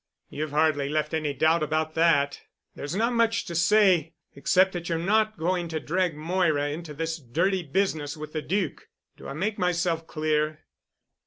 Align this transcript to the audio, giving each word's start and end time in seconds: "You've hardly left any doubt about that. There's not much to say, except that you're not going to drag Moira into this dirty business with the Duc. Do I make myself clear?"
"You've 0.31 0.49
hardly 0.49 0.89
left 0.89 1.13
any 1.13 1.31
doubt 1.31 1.61
about 1.61 1.93
that. 1.93 2.41
There's 2.73 2.95
not 2.95 3.13
much 3.13 3.45
to 3.45 3.53
say, 3.53 4.15
except 4.33 4.71
that 4.73 4.89
you're 4.89 4.97
not 4.97 5.37
going 5.37 5.67
to 5.67 5.79
drag 5.79 6.15
Moira 6.17 6.69
into 6.69 6.95
this 6.95 7.19
dirty 7.19 7.61
business 7.61 8.17
with 8.17 8.33
the 8.33 8.41
Duc. 8.41 8.87
Do 9.15 9.27
I 9.27 9.33
make 9.33 9.59
myself 9.59 10.07
clear?" 10.07 10.61